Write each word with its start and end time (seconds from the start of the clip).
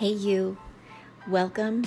Hey, 0.00 0.12
you. 0.12 0.56
Welcome 1.28 1.84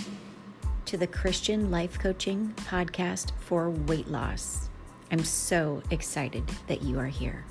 to 0.85 0.97
the 0.97 1.07
Christian 1.07 1.71
Life 1.71 1.97
Coaching 1.97 2.53
Podcast 2.57 3.31
for 3.39 3.71
Weight 3.71 4.07
Loss. 4.07 4.69
I'm 5.11 5.23
so 5.23 5.81
excited 5.89 6.43
that 6.67 6.83
you 6.83 6.99
are 6.99 7.07
here. 7.07 7.43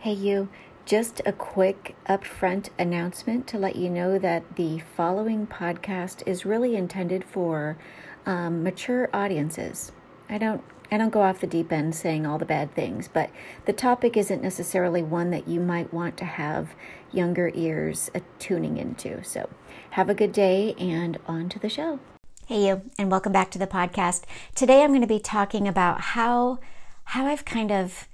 Hey, 0.00 0.14
you. 0.14 0.48
Just 0.84 1.22
a 1.24 1.32
quick 1.32 1.94
upfront 2.08 2.70
announcement 2.76 3.46
to 3.46 3.56
let 3.56 3.76
you 3.76 3.88
know 3.88 4.18
that 4.18 4.56
the 4.56 4.80
following 4.96 5.46
podcast 5.46 6.26
is 6.26 6.44
really 6.44 6.74
intended 6.74 7.22
for 7.22 7.78
um, 8.26 8.64
mature 8.64 9.08
audiences. 9.14 9.92
I 10.28 10.38
don't 10.38 10.64
I 10.92 10.98
don't 10.98 11.08
go 11.08 11.22
off 11.22 11.40
the 11.40 11.46
deep 11.46 11.72
end 11.72 11.94
saying 11.94 12.26
all 12.26 12.36
the 12.36 12.44
bad 12.44 12.74
things, 12.74 13.08
but 13.08 13.30
the 13.64 13.72
topic 13.72 14.14
isn't 14.14 14.42
necessarily 14.42 15.02
one 15.02 15.30
that 15.30 15.48
you 15.48 15.58
might 15.58 15.90
want 15.90 16.18
to 16.18 16.26
have 16.26 16.74
younger 17.10 17.50
ears 17.54 18.10
tuning 18.38 18.76
into. 18.76 19.24
So, 19.24 19.48
have 19.92 20.10
a 20.10 20.14
good 20.14 20.32
day 20.32 20.74
and 20.78 21.18
on 21.26 21.48
to 21.48 21.58
the 21.58 21.70
show. 21.70 21.98
Hey 22.44 22.66
you, 22.66 22.82
and 22.98 23.10
welcome 23.10 23.32
back 23.32 23.50
to 23.52 23.58
the 23.58 23.66
podcast. 23.66 24.24
Today 24.54 24.82
I'm 24.82 24.90
going 24.90 25.00
to 25.00 25.06
be 25.06 25.18
talking 25.18 25.66
about 25.66 26.00
how 26.02 26.58
how 27.04 27.24
I've 27.24 27.46
kind 27.46 27.72
of 27.72 28.06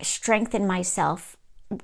strengthened 0.00 0.68
myself 0.68 1.36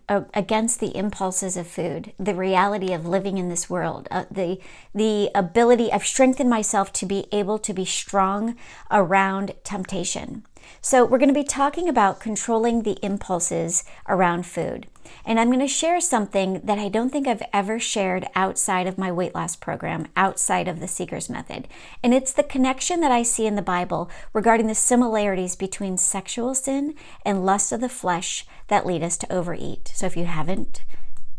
against 0.09 0.81
the 0.81 0.97
impulses 0.97 1.57
of 1.57 1.67
food, 1.67 2.13
the 2.19 2.35
reality 2.35 2.93
of 2.93 3.07
living 3.07 3.37
in 3.37 3.51
this 3.51 3.69
world, 3.69 4.09
uh, 4.11 4.25
the 4.31 4.59
the 4.95 5.31
ability 5.35 5.93
I've 5.93 6.07
strengthened 6.07 6.49
myself 6.49 6.93
to 6.95 7.07
be 7.07 7.27
able 7.33 7.59
to 7.59 7.75
be 7.75 7.85
strong 7.85 8.57
around 8.91 9.53
temptation. 9.63 10.45
So 10.81 11.05
we're 11.05 11.19
going 11.19 11.29
to 11.29 11.35
be 11.35 11.45
talking 11.45 11.89
about 11.89 12.21
controlling 12.21 12.83
the 12.83 12.99
impulses 13.03 13.85
around 14.09 14.47
food. 14.47 14.87
And 15.25 15.39
I'm 15.39 15.49
going 15.49 15.61
to 15.61 15.69
share 15.69 16.01
something 16.01 16.61
that 16.65 16.79
I 16.79 16.89
don't 16.89 17.11
think 17.11 17.27
I've 17.27 17.43
ever 17.53 17.79
shared 17.79 18.27
outside 18.35 18.87
of 18.87 18.99
my 18.99 19.11
weight 19.11 19.35
loss 19.35 19.57
program, 19.57 20.09
outside 20.17 20.69
of 20.69 20.81
the 20.81 20.89
Seeker's 20.89 21.31
Method. 21.31 21.69
And 22.03 22.13
it's 22.13 22.33
the 22.33 22.43
connection 22.43 23.01
that 23.01 23.13
I 23.13 23.23
see 23.23 23.47
in 23.47 23.57
the 23.57 23.63
Bible 23.63 24.11
regarding 24.33 24.67
the 24.67 24.75
similarities 24.75 25.57
between 25.57 25.97
sexual 25.97 26.55
sin 26.55 26.95
and 27.25 27.45
lust 27.45 27.73
of 27.73 27.81
the 27.81 27.89
flesh 27.89 28.47
that 28.69 28.87
lead 28.87 29.03
us 29.03 29.17
to 29.19 29.33
overeat. 29.33 29.93
So 29.95 30.07
if 30.07 30.17
you 30.17 30.25
haven't 30.25 30.83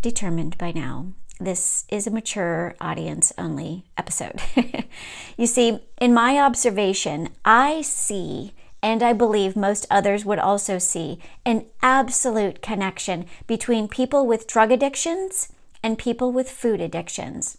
determined 0.01 0.57
by 0.57 0.71
now, 0.71 1.07
this 1.39 1.85
is 1.89 2.07
a 2.07 2.11
mature 2.11 2.75
audience 2.79 3.33
only 3.37 3.85
episode. 3.97 4.41
you 5.37 5.47
see, 5.47 5.79
in 5.99 6.13
my 6.13 6.39
observation, 6.39 7.29
I 7.43 7.81
see 7.81 8.53
and 8.85 9.01
I 9.01 9.13
believe 9.13 9.55
most 9.55 9.87
others 9.89 10.25
would 10.25 10.37
also 10.37 10.77
see 10.77 11.17
an 11.43 11.65
absolute 11.81 12.61
connection 12.61 13.25
between 13.47 13.87
people 13.87 14.27
with 14.27 14.45
drug 14.45 14.71
addictions 14.71 15.51
and 15.81 15.97
people 15.97 16.31
with 16.31 16.51
food 16.51 16.79
addictions. 16.79 17.57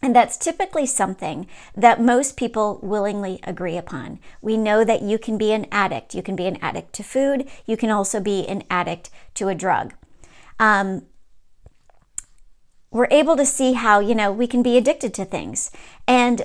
And 0.00 0.14
that's 0.14 0.36
typically 0.36 0.86
something 0.86 1.48
that 1.76 2.00
most 2.00 2.36
people 2.36 2.78
willingly 2.80 3.40
agree 3.42 3.76
upon. 3.76 4.20
We 4.40 4.56
know 4.56 4.84
that 4.84 5.02
you 5.02 5.18
can 5.18 5.36
be 5.36 5.50
an 5.50 5.66
addict. 5.72 6.14
You 6.14 6.22
can 6.22 6.36
be 6.36 6.46
an 6.46 6.58
addict 6.62 6.92
to 6.92 7.02
food. 7.02 7.48
You 7.66 7.76
can 7.76 7.90
also 7.90 8.20
be 8.20 8.46
an 8.46 8.62
addict 8.70 9.10
to 9.34 9.48
a 9.48 9.56
drug. 9.56 9.94
Um, 10.60 11.06
we're 12.92 13.08
able 13.10 13.36
to 13.36 13.44
see 13.44 13.72
how, 13.72 13.98
you 13.98 14.14
know, 14.14 14.30
we 14.30 14.46
can 14.46 14.62
be 14.62 14.76
addicted 14.76 15.12
to 15.14 15.24
things. 15.24 15.72
And 16.06 16.42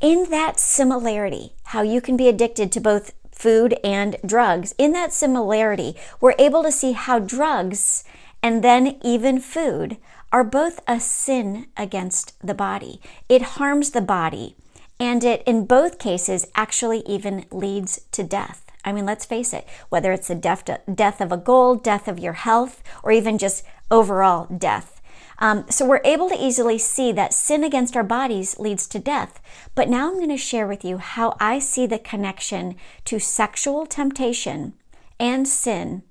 in 0.00 0.30
that 0.30 0.60
similarity, 0.60 1.52
how 1.64 1.82
you 1.82 2.00
can 2.00 2.16
be 2.16 2.28
addicted 2.28 2.70
to 2.72 2.80
both 2.80 3.12
food 3.30 3.78
and 3.82 4.16
drugs, 4.24 4.74
in 4.78 4.92
that 4.92 5.12
similarity, 5.12 5.96
we're 6.20 6.34
able 6.38 6.62
to 6.62 6.72
see 6.72 6.92
how 6.92 7.18
drugs 7.18 8.04
and 8.42 8.62
then 8.62 8.98
even 9.02 9.40
food 9.40 9.96
are 10.32 10.44
both 10.44 10.80
a 10.86 11.00
sin 11.00 11.66
against 11.76 12.34
the 12.46 12.54
body. 12.54 13.00
It 13.28 13.56
harms 13.56 13.90
the 13.90 14.00
body, 14.00 14.56
and 15.00 15.24
it, 15.24 15.42
in 15.46 15.66
both 15.66 15.98
cases, 15.98 16.46
actually 16.54 17.00
even 17.06 17.46
leads 17.50 18.02
to 18.12 18.22
death. 18.22 18.64
I 18.84 18.92
mean, 18.92 19.06
let's 19.06 19.24
face 19.24 19.54
it, 19.54 19.66
whether 19.88 20.12
it's 20.12 20.28
the 20.28 20.34
death, 20.34 20.64
death 20.92 21.20
of 21.20 21.32
a 21.32 21.36
goal, 21.36 21.76
death 21.76 22.06
of 22.06 22.18
your 22.18 22.34
health, 22.34 22.82
or 23.02 23.12
even 23.12 23.38
just 23.38 23.64
overall 23.90 24.46
death. 24.46 24.93
Um, 25.38 25.64
so 25.68 25.86
we're 25.86 26.00
able 26.04 26.28
to 26.28 26.42
easily 26.42 26.78
see 26.78 27.12
that 27.12 27.34
sin 27.34 27.64
against 27.64 27.96
our 27.96 28.04
bodies 28.04 28.58
leads 28.58 28.86
to 28.88 28.98
death. 28.98 29.40
But 29.74 29.88
now 29.88 30.08
I'm 30.08 30.16
going 30.16 30.28
to 30.28 30.36
share 30.36 30.66
with 30.66 30.84
you 30.84 30.98
how 30.98 31.36
I 31.40 31.58
see 31.58 31.86
the 31.86 31.98
connection 31.98 32.76
to 33.06 33.18
sexual 33.18 33.86
temptation 33.86 34.74
and 35.18 35.46
sin 35.46 36.02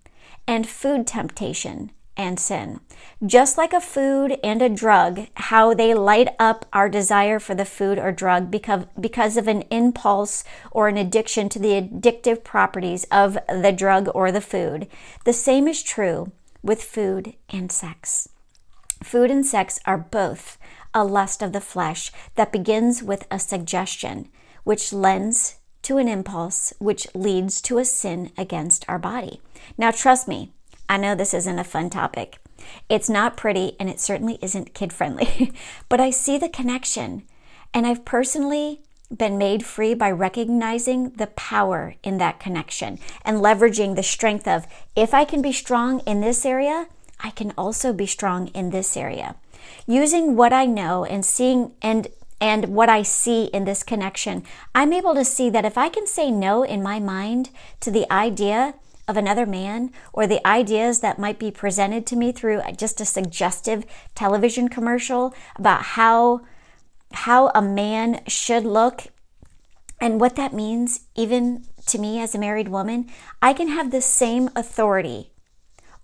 and 0.47 0.67
food 0.67 1.07
temptation 1.07 1.91
and 2.15 2.39
sin. 2.39 2.79
Just 3.25 3.57
like 3.57 3.73
a 3.73 3.81
food 3.81 4.37
and 4.43 4.61
a 4.61 4.69
drug, 4.69 5.27
how 5.35 5.73
they 5.73 5.93
light 5.93 6.29
up 6.37 6.65
our 6.71 6.89
desire 6.89 7.39
for 7.39 7.55
the 7.55 7.65
food 7.65 7.97
or 7.97 8.11
drug 8.11 8.51
because, 8.51 8.85
because 8.99 9.37
of 9.37 9.47
an 9.47 9.63
impulse 9.71 10.43
or 10.71 10.87
an 10.87 10.97
addiction 10.97 11.49
to 11.49 11.59
the 11.59 11.81
addictive 11.81 12.43
properties 12.43 13.05
of 13.05 13.37
the 13.47 13.71
drug 13.71 14.09
or 14.13 14.31
the 14.31 14.41
food. 14.41 14.87
The 15.25 15.33
same 15.33 15.67
is 15.67 15.81
true 15.81 16.31
with 16.61 16.83
food 16.83 17.33
and 17.49 17.71
sex. 17.71 18.29
Food 19.03 19.29
and 19.29 19.45
sex 19.45 19.79
are 19.85 19.97
both 19.97 20.57
a 20.93 21.03
lust 21.03 21.41
of 21.41 21.53
the 21.53 21.61
flesh 21.61 22.11
that 22.35 22.51
begins 22.51 23.03
with 23.03 23.25
a 23.29 23.39
suggestion, 23.39 24.29
which 24.63 24.93
lends 24.93 25.55
to 25.83 25.97
an 25.97 26.07
impulse, 26.07 26.73
which 26.79 27.07
leads 27.13 27.61
to 27.61 27.77
a 27.77 27.85
sin 27.85 28.31
against 28.37 28.85
our 28.87 28.99
body. 28.99 29.41
Now, 29.77 29.91
trust 29.91 30.27
me, 30.27 30.53
I 30.87 30.97
know 30.97 31.15
this 31.15 31.33
isn't 31.33 31.59
a 31.59 31.63
fun 31.63 31.89
topic. 31.89 32.37
It's 32.89 33.09
not 33.09 33.37
pretty 33.37 33.75
and 33.79 33.89
it 33.89 33.99
certainly 33.99 34.39
isn't 34.41 34.73
kid 34.73 34.93
friendly, 34.93 35.51
but 35.89 35.99
I 35.99 36.09
see 36.09 36.37
the 36.37 36.49
connection. 36.49 37.23
And 37.73 37.85
I've 37.85 38.05
personally 38.05 38.81
been 39.15 39.37
made 39.37 39.65
free 39.65 39.93
by 39.93 40.09
recognizing 40.09 41.11
the 41.11 41.27
power 41.27 41.95
in 42.03 42.17
that 42.17 42.39
connection 42.39 42.99
and 43.23 43.37
leveraging 43.37 43.95
the 43.95 44.03
strength 44.03 44.47
of 44.47 44.65
if 44.95 45.13
I 45.13 45.25
can 45.25 45.41
be 45.41 45.51
strong 45.51 45.99
in 46.01 46.21
this 46.21 46.45
area, 46.45 46.87
I 47.23 47.29
can 47.29 47.53
also 47.57 47.93
be 47.93 48.05
strong 48.05 48.47
in 48.49 48.69
this 48.69 48.97
area. 48.97 49.35
Using 49.87 50.35
what 50.35 50.51
I 50.51 50.65
know 50.65 51.05
and 51.05 51.25
seeing 51.25 51.71
and 51.81 52.07
and 52.41 52.75
what 52.75 52.89
I 52.89 53.03
see 53.03 53.45
in 53.45 53.63
this 53.63 53.83
connection, 53.83 54.43
I'm 54.75 54.91
able 54.91 55.15
to 55.15 55.23
see 55.23 55.49
that 55.49 55.63
if 55.63 55.77
I 55.77 55.87
can 55.87 56.05
say 56.05 56.29
no 56.29 56.63
in 56.63 56.83
my 56.83 56.99
mind 56.99 57.49
to 57.79 57.89
the 57.89 58.11
idea 58.11 58.75
of 59.07 59.15
another 59.15 59.45
man 59.45 59.91
or 60.11 60.27
the 60.27 60.45
ideas 60.45 60.99
that 60.99 61.17
might 61.17 61.39
be 61.39 61.51
presented 61.51 62.05
to 62.07 62.17
me 62.17 62.33
through 62.33 62.61
just 62.75 62.99
a 62.99 63.05
suggestive 63.05 63.85
television 64.13 64.67
commercial 64.67 65.33
about 65.55 65.83
how 65.83 66.41
how 67.13 67.49
a 67.55 67.61
man 67.61 68.21
should 68.27 68.65
look 68.65 69.07
and 70.01 70.19
what 70.19 70.35
that 70.35 70.51
means 70.51 71.01
even 71.15 71.63
to 71.85 71.97
me 71.97 72.19
as 72.19 72.35
a 72.35 72.39
married 72.39 72.67
woman, 72.67 73.09
I 73.41 73.53
can 73.53 73.69
have 73.69 73.91
the 73.91 74.01
same 74.01 74.49
authority 74.55 75.31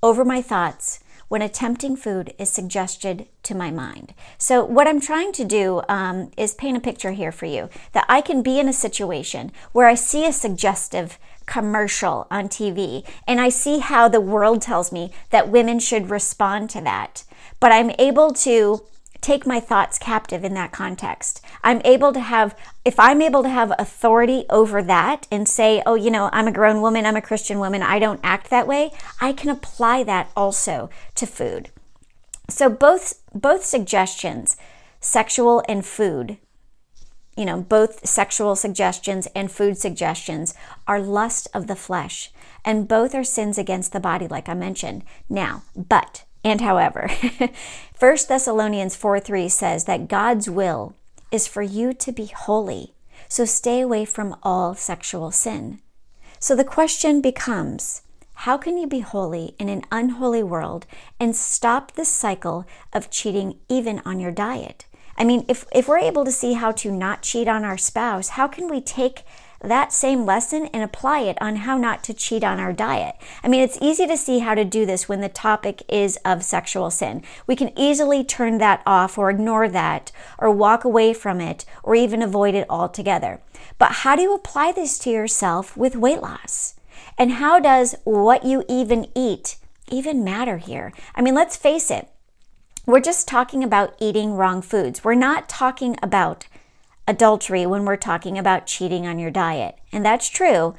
over 0.02 0.24
my 0.24 0.42
thoughts 0.42 1.00
when 1.30 1.42
a 1.42 1.48
tempting 1.48 1.96
food 1.96 2.34
is 2.38 2.50
suggested 2.50 3.28
to 3.44 3.56
my 3.56 3.72
mind. 3.72 4.14
So, 4.38 4.66
what 4.66 4.88
I'm 4.88 5.00
trying 5.00 5.32
to 5.34 5.46
do 5.46 5.82
um, 5.88 6.32
is 6.36 6.54
paint 6.54 6.78
a 6.78 6.82
picture 6.82 7.12
here 7.12 7.32
for 7.32 7.46
you 7.46 7.70
that 7.94 8.06
I 8.10 8.20
can 8.20 8.42
be 8.42 8.60
in 8.60 8.68
a 8.68 8.74
situation 8.74 9.52
where 9.72 9.88
I 9.88 9.96
see 9.96 10.26
a 10.26 10.34
suggestive 10.34 11.18
commercial 11.46 12.28
on 12.30 12.48
TV 12.48 13.04
and 13.26 13.42
I 13.42 13.50
see 13.50 13.80
how 13.80 14.08
the 14.08 14.22
world 14.22 14.62
tells 14.62 14.92
me 14.92 15.12
that 15.30 15.50
women 15.50 15.80
should 15.80 16.10
respond 16.10 16.70
to 16.72 16.82
that. 16.82 17.24
But 17.60 17.72
I'm 17.72 17.92
able 17.98 18.32
to 18.34 18.86
take 19.22 19.46
my 19.46 19.60
thoughts 19.60 19.98
captive 19.98 20.44
in 20.44 20.54
that 20.54 20.72
context. 20.72 21.42
I'm 21.64 21.82
able 21.84 22.14
to 22.14 22.20
have, 22.20 22.56
if 22.86 23.00
I'm 23.00 23.22
able 23.22 23.44
to 23.44 23.50
have 23.50 23.74
authority 23.78 24.46
over 24.50 24.82
that 24.84 25.28
and 25.32 25.48
say, 25.48 25.84
oh, 25.86 25.96
you 25.96 26.10
know, 26.10 26.30
I'm 26.32 26.48
a 26.48 26.52
grown 26.52 26.82
woman, 26.82 27.06
I'm 27.06 27.16
a 27.16 27.22
Christian 27.22 27.60
woman, 27.60 27.82
I 27.82 28.00
don't 28.00 28.22
act 28.24 28.50
that 28.50 28.68
way, 28.68 28.92
I 29.20 29.34
can 29.34 29.50
apply 29.50 30.04
that 30.04 30.32
also 30.36 30.90
to 31.16 31.26
food. 31.26 31.70
So 32.50 32.70
both 32.70 33.22
both 33.34 33.64
suggestions, 33.64 34.58
sexual 35.00 35.64
and 35.68 35.86
food, 35.86 36.38
you 37.38 37.46
know, 37.46 37.62
both 37.62 38.08
sexual 38.08 38.56
suggestions 38.56 39.28
and 39.36 39.52
food 39.52 39.78
suggestions 39.78 40.54
are 40.88 41.00
lust 41.00 41.48
of 41.54 41.68
the 41.68 41.76
flesh, 41.76 42.32
and 42.66 42.88
both 42.88 43.14
are 43.14 43.24
sins 43.24 43.58
against 43.58 43.94
the 43.94 44.00
body, 44.00 44.28
like 44.28 44.50
I 44.50 44.54
mentioned. 44.56 45.04
Now, 45.30 45.64
but 45.76 46.26
and 46.44 46.62
however, 46.62 47.10
1 48.00 48.18
Thessalonians 48.28 48.96
4 48.96 49.20
3 49.20 49.50
says 49.50 49.86
that 49.86 50.08
God's 50.08 50.50
will 50.50 50.96
is 51.32 51.48
for 51.48 51.62
you 51.62 51.94
to 51.94 52.12
be 52.12 52.28
holy, 52.28 52.94
so 53.28 53.46
stay 53.46 53.82
away 53.82 54.06
from 54.06 54.36
all 54.42 54.74
sexual 54.74 55.32
sin. 55.32 55.80
So 56.40 56.56
the 56.56 56.64
question 56.64 57.22
becomes 57.22 58.04
how 58.44 58.58
can 58.58 58.78
you 58.78 58.88
be 58.88 59.02
holy 59.02 59.54
in 59.60 59.68
an 59.68 59.84
unholy 59.92 60.44
world 60.44 60.86
and 61.20 61.36
stop 61.36 61.92
the 61.92 62.06
cycle 62.06 62.66
of 62.94 63.12
cheating 63.12 63.60
even 63.68 64.02
on 64.06 64.22
your 64.22 64.32
diet? 64.32 64.86
I 65.18 65.26
mean, 65.26 65.44
if, 65.50 65.66
if 65.74 65.90
we're 65.90 66.00
able 66.00 66.24
to 66.24 66.32
see 66.32 66.54
how 66.54 66.72
to 66.72 66.90
not 66.90 67.22
cheat 67.22 67.50
on 67.50 67.66
our 67.66 67.78
spouse, 67.78 68.30
how 68.30 68.48
can 68.48 68.70
we 68.70 68.80
take 68.80 69.24
that 69.62 69.92
same 69.92 70.26
lesson 70.26 70.68
and 70.68 70.84
apply 70.84 71.20
it 71.22 71.38
on 71.42 71.58
how 71.58 71.78
not 71.78 72.04
to 72.06 72.14
cheat 72.14 72.44
on 72.44 72.60
our 72.60 72.72
diet. 72.72 73.16
I 73.44 73.48
mean, 73.48 73.62
it's 73.62 73.78
easy 73.82 74.08
to 74.08 74.18
see 74.18 74.40
how 74.40 74.56
to 74.56 74.64
do 74.64 74.86
this 74.86 75.10
when 75.10 75.22
the 75.22 75.30
topic 75.30 75.84
is 75.90 76.18
of 76.24 76.44
sexual 76.44 76.90
sin. 76.90 77.24
We 77.46 77.56
can 77.56 77.78
easily 77.78 78.24
turn 78.24 78.58
that 78.60 78.82
off 78.86 79.18
or 79.18 79.30
ignore 79.30 79.68
that 79.70 80.12
or 80.38 80.50
walk 80.50 80.86
away 80.86 81.14
from 81.14 81.42
it 81.42 81.66
or 81.84 81.96
even 81.96 82.22
avoid 82.22 82.56
it 82.56 82.68
altogether. 82.70 83.42
But 83.78 83.92
how 83.92 84.16
do 84.16 84.22
you 84.22 84.34
apply 84.34 84.72
this 84.72 84.98
to 85.00 85.10
yourself 85.10 85.76
with 85.76 85.96
weight 85.96 86.22
loss? 86.22 86.76
And 87.18 87.34
how 87.34 87.60
does 87.60 87.96
what 88.06 88.46
you 88.46 88.64
even 88.70 89.08
eat 89.16 89.58
even 89.92 90.24
matter 90.24 90.58
here? 90.58 90.94
I 91.16 91.22
mean, 91.22 91.36
let's 91.36 91.58
face 91.58 91.92
it. 91.92 92.08
We're 92.86 93.02
just 93.02 93.28
talking 93.28 93.64
about 93.64 93.94
eating 94.00 94.34
wrong 94.34 94.62
foods. 94.62 95.04
We're 95.04 95.16
not 95.16 95.50
talking 95.50 95.98
about 96.02 96.48
adultery 97.10 97.66
when 97.66 97.86
we're 97.86 97.98
talking 97.98 98.38
about 98.38 98.68
cheating 98.68 99.08
on 99.08 99.18
your 99.18 99.32
diet. 99.32 99.80
And 99.92 100.06
that's 100.06 100.30
true. 100.30 100.76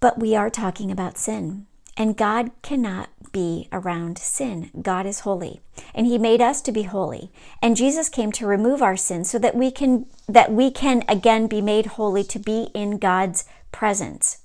But 0.00 0.18
we 0.18 0.34
are 0.34 0.50
talking 0.50 0.90
about 0.90 1.16
sin. 1.16 1.66
And 1.96 2.16
God 2.16 2.50
cannot 2.62 3.10
be 3.30 3.68
around 3.70 4.18
sin. 4.18 4.72
God 4.82 5.06
is 5.06 5.20
holy, 5.20 5.60
and 5.94 6.08
he 6.08 6.18
made 6.18 6.40
us 6.40 6.60
to 6.62 6.72
be 6.72 6.82
holy. 6.82 7.30
And 7.62 7.76
Jesus 7.76 8.08
came 8.08 8.32
to 8.32 8.48
remove 8.48 8.82
our 8.82 8.96
sins 8.96 9.30
so 9.30 9.38
that 9.38 9.54
we 9.54 9.70
can 9.70 10.06
that 10.28 10.50
we 10.52 10.72
can 10.72 11.04
again 11.08 11.46
be 11.46 11.60
made 11.60 11.86
holy 11.86 12.24
to 12.24 12.40
be 12.40 12.70
in 12.74 12.98
God's 12.98 13.44
presence. 13.70 14.38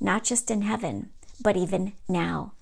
Not 0.00 0.24
just 0.24 0.50
in 0.50 0.62
heaven, 0.62 1.10
but 1.40 1.56
even 1.56 1.92
now. 2.08 2.54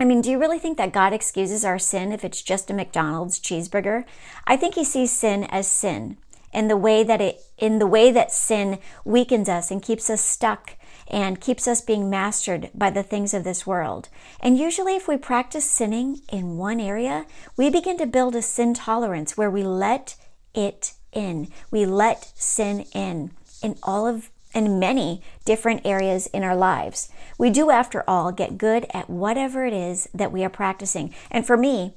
I 0.00 0.04
mean, 0.04 0.20
do 0.20 0.30
you 0.30 0.38
really 0.38 0.58
think 0.58 0.76
that 0.78 0.92
God 0.92 1.12
excuses 1.12 1.64
our 1.64 1.78
sin 1.78 2.10
if 2.10 2.24
it's 2.24 2.42
just 2.42 2.70
a 2.70 2.74
McDonald's 2.74 3.38
cheeseburger? 3.38 4.04
I 4.48 4.56
think 4.56 4.74
he 4.74 4.84
sees 4.84 5.12
sin 5.12 5.44
as 5.44 5.68
sin 5.68 6.18
in 6.52 6.68
the 6.68 6.76
way 6.76 7.02
that 7.02 7.20
it 7.20 7.40
in 7.56 7.78
the 7.78 7.86
way 7.86 8.10
that 8.10 8.32
sin 8.32 8.78
weakens 9.04 9.48
us 9.48 9.70
and 9.70 9.82
keeps 9.82 10.08
us 10.08 10.20
stuck 10.20 10.76
and 11.08 11.40
keeps 11.40 11.66
us 11.66 11.80
being 11.80 12.10
mastered 12.10 12.70
by 12.74 12.90
the 12.90 13.02
things 13.02 13.32
of 13.32 13.44
this 13.44 13.66
world. 13.66 14.08
And 14.40 14.58
usually 14.58 14.94
if 14.94 15.08
we 15.08 15.16
practice 15.16 15.68
sinning 15.68 16.20
in 16.30 16.58
one 16.58 16.80
area, 16.80 17.26
we 17.56 17.70
begin 17.70 17.96
to 17.98 18.06
build 18.06 18.36
a 18.36 18.42
sin 18.42 18.74
tolerance 18.74 19.36
where 19.36 19.50
we 19.50 19.62
let 19.62 20.16
it 20.54 20.92
in. 21.12 21.48
We 21.70 21.86
let 21.86 22.32
sin 22.34 22.86
in 22.92 23.32
in 23.62 23.76
all 23.82 24.06
of 24.06 24.30
in 24.54 24.78
many 24.78 25.22
different 25.44 25.82
areas 25.84 26.26
in 26.28 26.42
our 26.42 26.56
lives. 26.56 27.10
We 27.38 27.50
do, 27.50 27.70
after 27.70 28.02
all, 28.08 28.32
get 28.32 28.58
good 28.58 28.86
at 28.92 29.10
whatever 29.10 29.66
it 29.66 29.74
is 29.74 30.08
that 30.14 30.32
we 30.32 30.42
are 30.44 30.50
practicing. 30.50 31.14
And 31.30 31.46
for 31.46 31.56
me, 31.56 31.94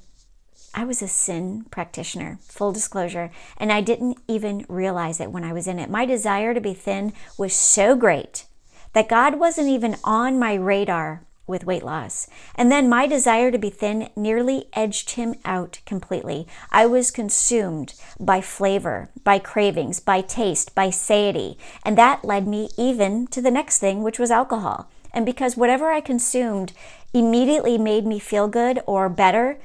I 0.74 0.84
was 0.84 1.02
a 1.02 1.08
sin 1.08 1.66
practitioner, 1.70 2.38
full 2.42 2.72
disclosure, 2.72 3.30
and 3.58 3.72
I 3.72 3.80
didn't 3.80 4.18
even 4.26 4.64
realize 4.68 5.20
it 5.20 5.30
when 5.30 5.44
I 5.44 5.52
was 5.52 5.66
in 5.66 5.78
it. 5.78 5.90
My 5.90 6.06
desire 6.06 6.54
to 6.54 6.60
be 6.60 6.74
thin 6.74 7.12
was 7.36 7.54
so 7.54 7.94
great 7.94 8.46
that 8.92 9.08
God 9.08 9.38
wasn't 9.38 9.68
even 9.68 9.96
on 10.04 10.38
my 10.38 10.54
radar 10.54 11.22
with 11.46 11.64
weight 11.64 11.82
loss. 11.82 12.28
And 12.54 12.70
then 12.70 12.88
my 12.88 13.06
desire 13.06 13.50
to 13.50 13.58
be 13.58 13.70
thin 13.70 14.08
nearly 14.16 14.66
edged 14.72 15.10
him 15.10 15.34
out 15.44 15.80
completely. 15.84 16.46
I 16.70 16.86
was 16.86 17.10
consumed 17.10 17.94
by 18.18 18.40
flavor, 18.40 19.10
by 19.24 19.38
cravings, 19.38 20.00
by 20.00 20.20
taste, 20.20 20.74
by 20.74 20.90
satiety. 20.90 21.58
And 21.84 21.98
that 21.98 22.24
led 22.24 22.46
me 22.46 22.70
even 22.78 23.26
to 23.28 23.42
the 23.42 23.50
next 23.50 23.78
thing, 23.78 24.02
which 24.02 24.18
was 24.18 24.30
alcohol. 24.30 24.90
And 25.12 25.26
because 25.26 25.56
whatever 25.56 25.90
I 25.90 26.00
consumed 26.00 26.72
immediately 27.12 27.76
made 27.76 28.06
me 28.06 28.18
feel 28.18 28.48
good 28.48 28.80
or 28.86 29.08
better, 29.08 29.58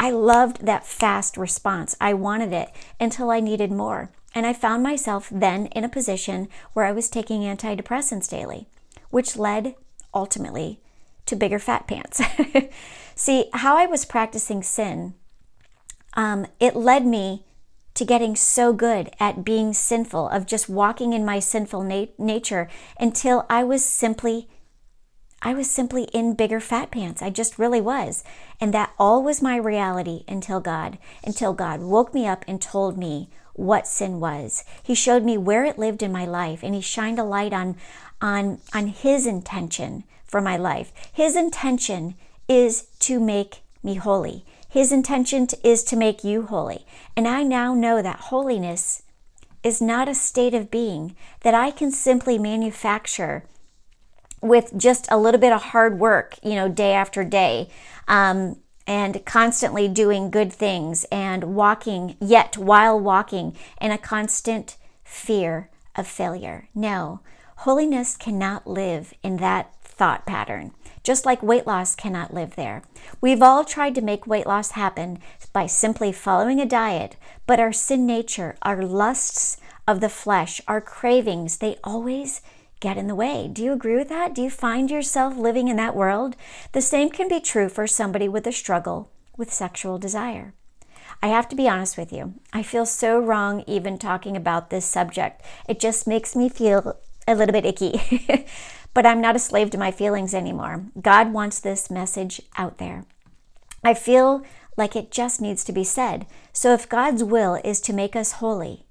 I 0.00 0.10
loved 0.10 0.64
that 0.64 0.86
fast 0.86 1.36
response. 1.36 1.94
I 2.00 2.14
wanted 2.14 2.54
it 2.54 2.70
until 2.98 3.30
I 3.30 3.40
needed 3.40 3.70
more. 3.70 4.10
And 4.34 4.46
I 4.46 4.54
found 4.54 4.82
myself 4.82 5.28
then 5.30 5.66
in 5.66 5.84
a 5.84 5.90
position 5.90 6.48
where 6.72 6.86
I 6.86 6.92
was 6.92 7.10
taking 7.10 7.42
antidepressants 7.42 8.28
daily, 8.28 8.66
which 9.10 9.36
led 9.36 9.74
ultimately 10.14 10.80
to 11.26 11.36
bigger 11.36 11.58
fat 11.58 11.86
pants. 11.86 12.22
See, 13.14 13.50
how 13.52 13.76
I 13.76 13.84
was 13.84 14.06
practicing 14.06 14.62
sin, 14.62 15.12
um, 16.14 16.46
it 16.58 16.74
led 16.74 17.04
me 17.04 17.44
to 17.92 18.04
getting 18.06 18.34
so 18.34 18.72
good 18.72 19.10
at 19.20 19.44
being 19.44 19.74
sinful, 19.74 20.30
of 20.30 20.46
just 20.46 20.70
walking 20.70 21.12
in 21.12 21.26
my 21.26 21.40
sinful 21.40 21.82
nat- 21.82 22.18
nature 22.18 22.70
until 22.98 23.44
I 23.50 23.64
was 23.64 23.84
simply 23.84 24.48
I 25.42 25.54
was 25.54 25.70
simply 25.70 26.04
in 26.12 26.34
bigger 26.34 26.60
fat 26.60 26.90
pants. 26.90 27.22
I 27.22 27.30
just 27.30 27.58
really 27.58 27.80
was. 27.80 28.22
And 28.60 28.74
that 28.74 28.92
all 28.98 29.22
was 29.22 29.40
my 29.40 29.56
reality 29.56 30.24
until 30.28 30.60
God, 30.60 30.98
until 31.24 31.54
God 31.54 31.80
woke 31.80 32.12
me 32.12 32.26
up 32.26 32.44
and 32.46 32.60
told 32.60 32.98
me 32.98 33.30
what 33.54 33.86
sin 33.86 34.20
was. 34.20 34.64
He 34.82 34.94
showed 34.94 35.22
me 35.22 35.38
where 35.38 35.64
it 35.64 35.78
lived 35.78 36.02
in 36.02 36.12
my 36.12 36.24
life 36.24 36.62
and 36.62 36.74
he 36.74 36.80
shined 36.80 37.18
a 37.18 37.24
light 37.24 37.52
on 37.52 37.76
on 38.22 38.58
on 38.74 38.88
his 38.88 39.26
intention 39.26 40.04
for 40.24 40.40
my 40.40 40.56
life. 40.56 40.92
His 41.12 41.36
intention 41.36 42.14
is 42.48 42.88
to 43.00 43.18
make 43.18 43.62
me 43.82 43.94
holy. 43.94 44.44
His 44.68 44.92
intention 44.92 45.48
is 45.64 45.82
to 45.84 45.96
make 45.96 46.22
you 46.22 46.42
holy. 46.42 46.86
And 47.16 47.26
I 47.26 47.42
now 47.42 47.74
know 47.74 48.02
that 48.02 48.20
holiness 48.30 49.02
is 49.62 49.80
not 49.80 50.08
a 50.08 50.14
state 50.14 50.54
of 50.54 50.70
being 50.70 51.16
that 51.40 51.54
I 51.54 51.70
can 51.70 51.90
simply 51.90 52.38
manufacture 52.38 53.44
with 54.40 54.72
just 54.76 55.06
a 55.10 55.18
little 55.18 55.40
bit 55.40 55.52
of 55.52 55.62
hard 55.62 55.98
work, 55.98 56.38
you 56.42 56.54
know, 56.54 56.68
day 56.68 56.92
after 56.92 57.24
day, 57.24 57.68
um, 58.08 58.56
and 58.86 59.24
constantly 59.24 59.86
doing 59.86 60.30
good 60.30 60.52
things 60.52 61.04
and 61.12 61.54
walking, 61.54 62.16
yet 62.20 62.56
while 62.56 62.98
walking 62.98 63.56
in 63.80 63.90
a 63.90 63.98
constant 63.98 64.76
fear 65.04 65.70
of 65.94 66.06
failure. 66.06 66.68
No, 66.74 67.20
holiness 67.58 68.16
cannot 68.16 68.66
live 68.66 69.12
in 69.22 69.36
that 69.36 69.74
thought 69.82 70.24
pattern, 70.24 70.72
just 71.04 71.26
like 71.26 71.42
weight 71.42 71.66
loss 71.66 71.94
cannot 71.94 72.32
live 72.32 72.56
there. 72.56 72.82
We've 73.20 73.42
all 73.42 73.64
tried 73.64 73.94
to 73.96 74.00
make 74.00 74.26
weight 74.26 74.46
loss 74.46 74.70
happen 74.70 75.18
by 75.52 75.66
simply 75.66 76.10
following 76.10 76.60
a 76.60 76.66
diet, 76.66 77.16
but 77.46 77.60
our 77.60 77.72
sin 77.72 78.06
nature, 78.06 78.56
our 78.62 78.82
lusts 78.82 79.58
of 79.86 80.00
the 80.00 80.08
flesh, 80.08 80.60
our 80.66 80.80
cravings, 80.80 81.58
they 81.58 81.76
always 81.84 82.40
get 82.80 82.96
in 82.96 83.06
the 83.06 83.14
way. 83.14 83.48
Do 83.52 83.62
you 83.62 83.72
agree 83.72 83.96
with 83.96 84.08
that? 84.08 84.34
Do 84.34 84.42
you 84.42 84.50
find 84.50 84.90
yourself 84.90 85.36
living 85.36 85.68
in 85.68 85.76
that 85.76 85.94
world? 85.94 86.34
The 86.72 86.80
same 86.80 87.10
can 87.10 87.28
be 87.28 87.40
true 87.40 87.68
for 87.68 87.86
somebody 87.86 88.28
with 88.28 88.46
a 88.46 88.52
struggle 88.52 89.10
with 89.36 89.52
sexual 89.52 89.98
desire. 89.98 90.54
I 91.22 91.28
have 91.28 91.48
to 91.50 91.56
be 91.56 91.68
honest 91.68 91.98
with 91.98 92.12
you. 92.12 92.34
I 92.52 92.62
feel 92.62 92.86
so 92.86 93.18
wrong 93.18 93.62
even 93.66 93.98
talking 93.98 94.36
about 94.36 94.70
this 94.70 94.84
subject. 94.84 95.42
It 95.68 95.80
just 95.80 96.06
makes 96.06 96.34
me 96.34 96.48
feel 96.48 96.98
a 97.26 97.34
little 97.34 97.52
bit 97.52 97.66
icky. 97.66 98.46
but 98.94 99.06
I'm 99.06 99.20
not 99.20 99.36
a 99.36 99.40
slave 99.40 99.70
to 99.70 99.78
my 99.78 99.90
feelings 99.90 100.34
anymore. 100.34 100.86
God 101.00 101.32
wants 101.32 101.60
this 101.60 101.90
message 101.90 102.40
out 102.56 102.78
there. 102.78 103.04
I 103.84 103.94
feel 103.94 104.42
like 104.76 104.96
it 104.96 105.10
just 105.10 105.40
needs 105.40 105.64
to 105.64 105.72
be 105.72 105.84
said. 105.84 106.26
So 106.52 106.72
if 106.72 106.88
God's 106.88 107.22
will 107.22 107.60
is 107.64 107.80
to 107.82 107.92
make 107.92 108.16
us 108.16 108.32
holy, 108.32 108.86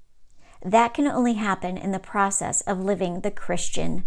that 0.63 0.93
can 0.93 1.07
only 1.07 1.33
happen 1.33 1.77
in 1.77 1.91
the 1.91 1.99
process 1.99 2.61
of 2.61 2.79
living 2.79 3.21
the 3.21 3.31
Christian 3.31 4.03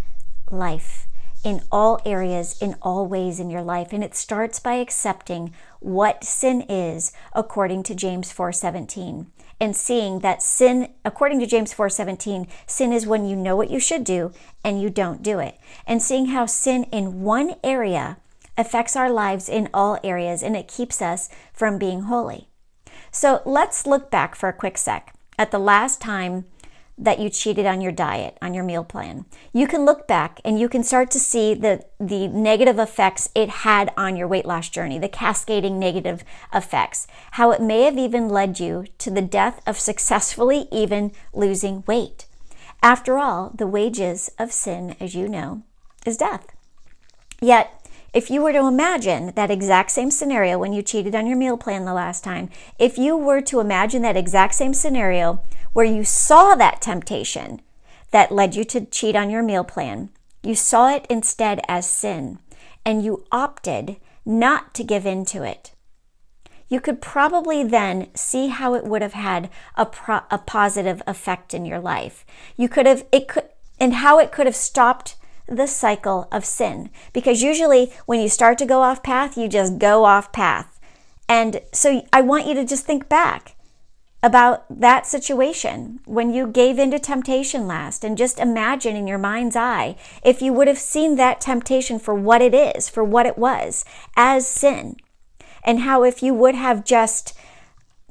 life 0.51 1.07
in 1.45 1.63
all 1.73 2.01
areas, 2.05 2.61
in 2.61 2.77
all 2.83 3.07
ways 3.07 3.41
in 3.41 3.51
your 3.51 3.63
life. 3.63 3.93
And 3.93 4.05
it 4.05 4.15
starts 4.15 4.61
by 4.61 4.75
accepting 4.75 5.53
what 5.81 6.25
sin 6.25 6.63
is 6.69 7.13
according 7.33 7.83
to 7.85 7.95
James 7.95 8.33
4:17 8.33 9.27
and 9.61 9.77
seeing 9.77 10.21
that 10.21 10.43
sin 10.43 10.93
according 11.05 11.41
to 11.41 11.47
James 11.47 11.73
4:17 11.73 12.47
sin 12.67 12.93
is 12.93 13.07
when 13.07 13.25
you 13.25 13.37
know 13.37 13.57
what 13.57 13.71
you 13.71 13.81
should 13.81 14.05
do 14.05 14.33
and 14.65 14.81
you 14.81 14.91
don't 14.91 15.23
do 15.23 15.39
it 15.39 15.59
and 15.87 16.03
seeing 16.03 16.27
how 16.27 16.47
sin 16.47 16.85
in 16.85 17.23
one 17.23 17.57
area 17.65 18.19
affects 18.57 18.97
our 18.97 19.11
lives 19.11 19.49
in 19.49 19.69
all 19.73 19.99
areas 20.05 20.43
and 20.43 20.57
it 20.57 20.69
keeps 20.69 21.03
us 21.03 21.29
from 21.53 21.79
being 21.79 22.03
holy. 22.03 22.49
So 23.11 23.43
let's 23.45 23.87
look 23.87 24.11
back 24.11 24.35
for 24.35 24.49
a 24.49 24.53
quick 24.53 24.79
sec 24.79 25.15
at 25.43 25.51
the 25.51 25.59
last 25.59 26.01
time 26.01 26.45
that 26.97 27.19
you 27.19 27.29
cheated 27.29 27.67
on 27.67 27.81
your 27.81 27.91
diet, 27.91 28.39
on 28.41 28.55
your 28.55 28.63
meal 28.63 28.85
plan. 28.85 29.25
You 29.53 29.67
can 29.67 29.85
look 29.85 30.07
back 30.07 30.41
and 30.45 30.61
you 30.61 30.69
can 30.69 30.85
start 30.85 31.11
to 31.11 31.19
see 31.19 31.53
the, 31.53 31.85
the 31.99 32.29
negative 32.29 32.79
effects 32.79 33.29
it 33.35 33.49
had 33.49 33.93
on 33.97 34.15
your 34.15 34.29
weight 34.29 34.47
loss 34.47 34.69
journey, 34.69 35.01
the 35.01 35.09
cascading 35.09 35.81
negative 35.81 36.23
effects, 36.55 37.09
how 37.33 37.51
it 37.51 37.61
may 37.61 37.83
have 37.83 37.99
even 37.99 38.29
led 38.29 38.61
you 38.61 38.85
to 38.99 39.11
the 39.11 39.21
death 39.21 39.61
of 39.67 39.81
successfully 39.81 40.69
even 40.71 41.11
losing 41.33 41.83
weight. 41.89 42.27
After 42.83 43.19
all, 43.19 43.51
the 43.53 43.67
wages 43.67 44.31
of 44.39 44.53
sin, 44.53 44.95
as 45.01 45.15
you 45.15 45.29
know, 45.29 45.65
is 46.07 46.17
death. 46.17 46.47
Yet, 47.41 47.82
if 48.13 48.31
you 48.31 48.43
were 48.43 48.53
to 48.53 48.67
imagine 48.67 49.33
that 49.35 49.51
exact 49.51 49.91
same 49.91 50.11
scenario 50.11 50.59
when 50.59 50.73
you 50.73 50.83
cheated 50.83 51.15
on 51.15 51.27
your 51.27 51.37
meal 51.37 51.57
plan 51.57 51.85
the 51.85 51.95
last 51.95 52.23
time, 52.23 52.51
if 52.79 52.99
you 52.99 53.17
were 53.17 53.41
to 53.41 53.61
imagine 53.61 54.03
that 54.03 54.17
exact 54.17 54.55
same 54.55 54.75
scenario 54.75 55.43
where 55.73 55.87
you 55.87 56.05
saw 56.05 56.55
that 56.55 56.83
temptation 56.83 57.61
that 58.11 58.31
led 58.31 58.55
you 58.55 58.65
to 58.65 58.85
cheat 58.87 59.17
on 59.17 59.31
your 59.31 59.43
meal 59.43 59.65
plan. 59.65 60.11
You 60.43 60.55
saw 60.55 60.95
it 60.95 61.07
instead 61.09 61.61
as 61.67 61.89
sin, 61.89 62.39
and 62.85 63.03
you 63.03 63.25
opted 63.33 63.97
not 64.25 64.75
to 64.75 64.85
give 64.85 65.07
in 65.07 65.25
to 65.27 65.43
it. 65.43 65.73
You 66.69 66.81
could 66.81 67.01
probably 67.01 67.65
then 67.65 68.09
see 68.15 68.49
how 68.49 68.75
it 68.75 68.85
would 68.85 69.03
have 69.03 69.13
had 69.13 69.51
a, 69.77 69.87
pro- 69.87 70.23
a 70.31 70.39
positive 70.39 71.03
effect 71.07 71.55
in 71.55 71.65
your 71.65 71.81
life. 71.81 72.25
You 72.57 72.69
could 72.69 72.87
have, 72.87 73.05
it 73.13 73.29
could, 73.29 73.49
and 73.79 73.95
how 73.95 74.19
it 74.19 74.33
could 74.33 74.47
have 74.47 74.57
stopped 74.57 75.17
the 75.47 75.67
cycle 75.67 76.29
of 76.33 76.45
sin. 76.45 76.91
Because 77.13 77.43
usually 77.43 77.93
when 78.07 78.21
you 78.21 78.29
start 78.29 78.59
to 78.59 78.67
go 78.67 78.83
off 78.83 79.03
path, 79.03 79.37
you 79.37 79.49
just 79.49 79.79
go 79.79 80.05
off 80.05 80.33
path. 80.33 80.81
And 81.29 81.61
so 81.73 82.07
I 82.13 82.21
want 82.21 82.47
you 82.47 82.55
to 82.55 82.65
just 82.65 82.85
think 82.85 83.09
back 83.09 83.57
about 84.23 84.65
that 84.71 85.07
situation 85.07 85.99
when 86.05 86.33
you 86.33 86.47
gave 86.47 86.79
into 86.79 86.99
temptation 86.99 87.67
last 87.67 88.05
and 88.05 88.17
just 88.17 88.39
imagine 88.39 88.95
in 88.95 89.09
your 89.09 89.19
mind's 89.19 89.57
eye 89.57 89.97
if 90.25 90.41
you 90.41 90.53
would 90.53 90.69
have 90.69 90.79
seen 90.79 91.17
that 91.17 91.41
temptation 91.41 91.99
for 91.99 92.15
what 92.15 92.41
it 92.41 92.55
is, 92.55 92.89
for 92.89 93.03
what 93.03 93.27
it 93.27 93.37
was, 93.37 93.85
as 94.17 94.47
sin. 94.47 94.97
And 95.65 95.81
how 95.81 96.05
if 96.05 96.23
you 96.23 96.35
would 96.35 96.55
have 96.55 96.85
just 96.85 97.37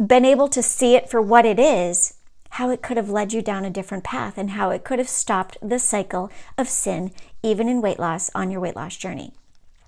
been 0.06 0.26
able 0.26 0.48
to 0.50 0.62
see 0.62 0.96
it 0.96 1.10
for 1.10 1.22
what 1.22 1.46
it 1.46 1.60
is, 1.60 2.16
how 2.52 2.70
it 2.70 2.82
could 2.82 2.98
have 2.98 3.10
led 3.10 3.34
you 3.34 3.42
down 3.42 3.66
a 3.66 3.70
different 3.70 4.04
path 4.04 4.38
and 4.38 4.52
how 4.52 4.70
it 4.70 4.84
could 4.84 5.00
have 5.00 5.10
stopped 5.10 5.58
the 5.62 5.80
cycle 5.80 6.30
of 6.58 6.68
sin, 6.68 7.12
even 7.42 7.70
in 7.70 7.82
weight 7.82 8.00
loss 8.00 8.30
on 8.36 8.52
your 8.52 8.60
weight 8.60 8.76
loss 8.76 8.98
journey. 8.98 9.34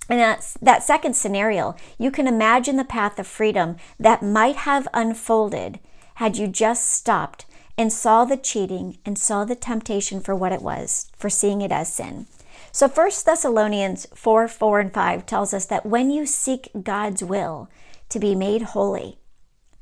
And 0.10 0.20
that's 0.20 0.54
that 0.62 0.84
second 0.84 1.16
scenario, 1.16 1.76
you 1.98 2.12
can 2.12 2.28
imagine 2.28 2.76
the 2.78 2.84
path 2.84 3.20
of 3.20 3.28
freedom 3.28 3.78
that 4.00 4.24
might 4.24 4.58
have 4.58 4.88
unfolded 4.94 5.80
had 6.16 6.38
you 6.38 6.48
just 6.48 6.90
stopped 6.92 7.46
and 7.78 7.92
saw 7.92 8.24
the 8.24 8.38
cheating 8.38 8.98
and 9.06 9.18
saw 9.18 9.44
the 9.44 9.56
temptation 9.56 10.20
for 10.20 10.36
what 10.36 10.52
it 10.52 10.62
was, 10.62 11.08
for 11.18 11.30
seeing 11.30 11.62
it 11.62 11.72
as 11.72 11.94
sin. 11.94 12.28
So 12.72 12.88
1 12.88 13.12
Thessalonians 13.26 14.08
4 14.16 14.48
4 14.48 14.80
and 14.80 14.94
5 14.94 15.26
tells 15.26 15.54
us 15.54 15.66
that 15.66 15.86
when 15.86 16.12
you 16.12 16.26
seek 16.26 16.70
God's 16.82 17.24
will 17.24 17.70
to 18.10 18.20
be 18.20 18.36
made 18.36 18.62
holy 18.62 19.18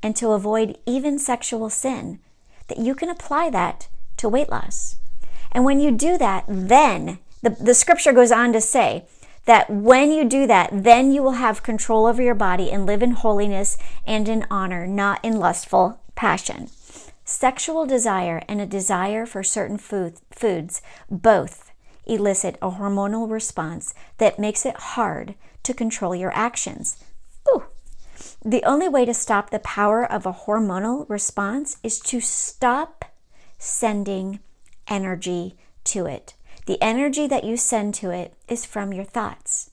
and 0.01 0.15
to 0.15 0.31
avoid 0.31 0.77
even 0.85 1.19
sexual 1.19 1.69
sin, 1.69 2.19
that 2.71 2.79
you 2.79 2.95
can 2.95 3.09
apply 3.09 3.49
that 3.49 3.89
to 4.15 4.29
weight 4.29 4.49
loss. 4.49 4.95
And 5.51 5.65
when 5.65 5.81
you 5.81 5.91
do 5.91 6.17
that, 6.17 6.45
then 6.47 7.19
the, 7.41 7.49
the 7.49 7.73
scripture 7.73 8.13
goes 8.13 8.31
on 8.31 8.53
to 8.53 8.61
say 8.61 9.03
that 9.43 9.69
when 9.69 10.09
you 10.09 10.23
do 10.23 10.47
that, 10.47 10.69
then 10.71 11.11
you 11.11 11.21
will 11.21 11.33
have 11.33 11.63
control 11.63 12.05
over 12.05 12.21
your 12.21 12.35
body 12.35 12.71
and 12.71 12.85
live 12.85 13.03
in 13.03 13.11
holiness 13.11 13.77
and 14.07 14.29
in 14.29 14.45
honor, 14.49 14.87
not 14.87 15.19
in 15.21 15.37
lustful 15.37 15.99
passion. 16.15 16.69
Sexual 17.25 17.87
desire 17.87 18.41
and 18.47 18.61
a 18.61 18.65
desire 18.65 19.25
for 19.25 19.43
certain 19.43 19.77
food, 19.77 20.13
foods 20.31 20.81
both 21.09 21.73
elicit 22.05 22.57
a 22.61 22.71
hormonal 22.71 23.29
response 23.29 23.93
that 24.17 24.39
makes 24.39 24.65
it 24.65 24.75
hard 24.77 25.35
to 25.63 25.73
control 25.73 26.15
your 26.15 26.31
actions. 26.33 27.03
The 28.43 28.63
only 28.63 28.87
way 28.87 29.05
to 29.05 29.13
stop 29.13 29.49
the 29.49 29.59
power 29.59 30.05
of 30.05 30.25
a 30.25 30.33
hormonal 30.33 31.09
response 31.09 31.77
is 31.83 31.99
to 32.01 32.21
stop 32.21 33.05
sending 33.57 34.39
energy 34.87 35.57
to 35.85 36.05
it. 36.05 36.35
The 36.67 36.81
energy 36.81 37.27
that 37.27 37.43
you 37.43 37.57
send 37.57 37.95
to 37.95 38.11
it 38.11 38.35
is 38.47 38.65
from 38.65 38.93
your 38.93 39.05
thoughts 39.05 39.70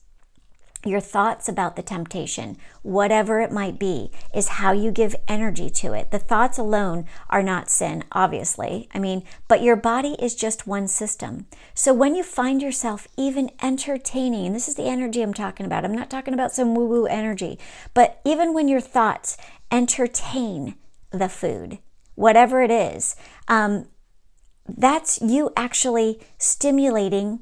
your 0.85 1.01
thoughts 1.01 1.49
about 1.49 1.75
the 1.75 1.81
temptation, 1.81 2.57
whatever 2.83 3.41
it 3.41 3.51
might 3.51 3.77
be, 3.77 4.11
is 4.33 4.47
how 4.47 4.71
you 4.71 4.91
give 4.91 5.15
energy 5.27 5.69
to 5.69 5.93
it. 5.93 6.11
The 6.11 6.19
thoughts 6.19 6.57
alone 6.57 7.05
are 7.29 7.43
not 7.43 7.69
sin, 7.69 8.05
obviously. 8.13 8.87
I 8.93 8.99
mean, 8.99 9.23
but 9.49 9.61
your 9.61 9.75
body 9.75 10.15
is 10.19 10.35
just 10.35 10.67
one 10.67 10.87
system. 10.87 11.47
So 11.73 11.93
when 11.93 12.15
you 12.15 12.23
find 12.23 12.61
yourself 12.61 13.09
even 13.17 13.51
entertaining, 13.61 14.45
and 14.45 14.55
this 14.55 14.69
is 14.69 14.75
the 14.75 14.87
energy 14.87 15.21
I'm 15.21 15.33
talking 15.33 15.65
about, 15.65 15.83
I'm 15.83 15.95
not 15.95 16.09
talking 16.09 16.33
about 16.33 16.53
some 16.53 16.73
woo 16.73 16.87
woo 16.87 17.05
energy, 17.05 17.59
but 17.93 18.21
even 18.23 18.53
when 18.53 18.69
your 18.69 18.81
thoughts 18.81 19.35
entertain 19.71 20.75
the 21.11 21.29
food, 21.29 21.79
whatever 22.15 22.61
it 22.61 22.71
is, 22.71 23.17
um, 23.49 23.87
that's 24.65 25.21
you 25.21 25.51
actually 25.57 26.21
stimulating 26.37 27.39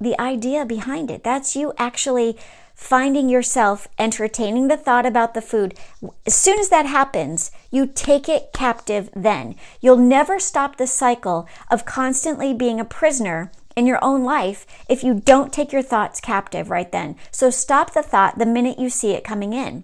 the 0.00 0.20
idea 0.20 0.64
behind 0.64 1.10
it. 1.10 1.24
That's 1.24 1.56
you 1.56 1.72
actually 1.76 2.38
finding 2.78 3.28
yourself 3.28 3.88
entertaining 3.98 4.68
the 4.68 4.76
thought 4.76 5.04
about 5.04 5.34
the 5.34 5.42
food, 5.42 5.76
as 6.24 6.34
soon 6.34 6.60
as 6.60 6.68
that 6.68 6.86
happens, 6.86 7.50
you 7.72 7.84
take 7.88 8.28
it 8.28 8.52
captive 8.52 9.10
then. 9.16 9.56
You'll 9.80 9.96
never 9.96 10.38
stop 10.38 10.76
the 10.76 10.86
cycle 10.86 11.48
of 11.72 11.84
constantly 11.84 12.54
being 12.54 12.78
a 12.78 12.84
prisoner 12.84 13.50
in 13.76 13.88
your 13.88 13.98
own 14.02 14.22
life 14.22 14.64
if 14.88 15.02
you 15.02 15.12
don't 15.12 15.52
take 15.52 15.72
your 15.72 15.82
thoughts 15.82 16.20
captive 16.20 16.70
right 16.70 16.90
then. 16.92 17.16
So 17.32 17.50
stop 17.50 17.94
the 17.94 18.02
thought 18.02 18.38
the 18.38 18.46
minute 18.46 18.78
you 18.78 18.90
see 18.90 19.10
it 19.10 19.24
coming 19.24 19.52
in. 19.52 19.82